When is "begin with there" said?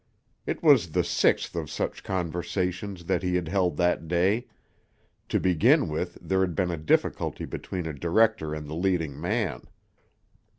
5.39-6.41